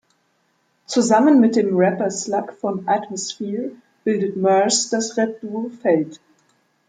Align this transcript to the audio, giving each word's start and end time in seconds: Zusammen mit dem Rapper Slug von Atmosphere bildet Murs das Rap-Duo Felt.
Zusammen 0.87 1.39
mit 1.39 1.55
dem 1.55 1.77
Rapper 1.77 2.09
Slug 2.09 2.53
von 2.53 2.87
Atmosphere 2.89 3.69
bildet 4.03 4.35
Murs 4.35 4.89
das 4.89 5.15
Rap-Duo 5.15 5.69
Felt. 5.83 6.19